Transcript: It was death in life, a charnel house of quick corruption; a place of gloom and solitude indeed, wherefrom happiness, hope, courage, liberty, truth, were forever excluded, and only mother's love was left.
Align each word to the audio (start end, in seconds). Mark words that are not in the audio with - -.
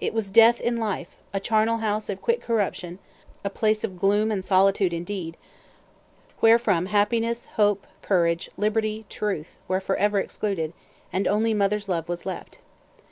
It 0.00 0.14
was 0.14 0.30
death 0.30 0.60
in 0.60 0.76
life, 0.76 1.16
a 1.34 1.40
charnel 1.40 1.78
house 1.78 2.08
of 2.08 2.22
quick 2.22 2.40
corruption; 2.40 3.00
a 3.42 3.50
place 3.50 3.82
of 3.82 3.98
gloom 3.98 4.30
and 4.30 4.44
solitude 4.44 4.92
indeed, 4.92 5.36
wherefrom 6.40 6.86
happiness, 6.86 7.46
hope, 7.56 7.84
courage, 8.00 8.48
liberty, 8.56 9.06
truth, 9.08 9.58
were 9.66 9.80
forever 9.80 10.20
excluded, 10.20 10.72
and 11.12 11.26
only 11.26 11.52
mother's 11.52 11.88
love 11.88 12.08
was 12.08 12.24
left. 12.24 12.60